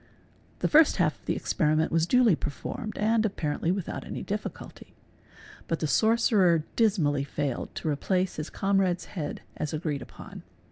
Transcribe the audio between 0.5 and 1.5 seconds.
The first half of the